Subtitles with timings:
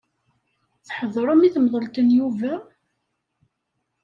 [0.87, 2.53] Tḥeḍrem i temḍelt n Yuba?